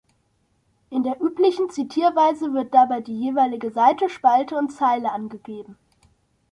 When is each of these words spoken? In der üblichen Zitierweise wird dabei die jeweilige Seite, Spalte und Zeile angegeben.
In 0.89 1.03
der 1.03 1.21
üblichen 1.21 1.69
Zitierweise 1.69 2.51
wird 2.55 2.73
dabei 2.73 3.01
die 3.01 3.19
jeweilige 3.19 3.69
Seite, 3.71 4.09
Spalte 4.09 4.55
und 4.55 4.71
Zeile 4.71 5.11
angegeben. 5.11 5.77